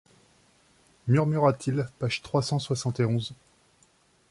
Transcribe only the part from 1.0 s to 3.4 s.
murmura-t-il page trois cent soixante et onze.